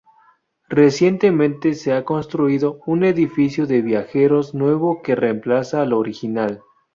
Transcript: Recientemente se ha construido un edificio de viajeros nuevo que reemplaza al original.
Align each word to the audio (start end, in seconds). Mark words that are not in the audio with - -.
Recientemente 0.69 1.75
se 1.75 1.93
ha 1.93 2.03
construido 2.05 2.81
un 2.87 3.03
edificio 3.03 3.67
de 3.67 3.83
viajeros 3.83 4.55
nuevo 4.55 5.03
que 5.03 5.13
reemplaza 5.13 5.83
al 5.83 5.93
original. 5.93 6.63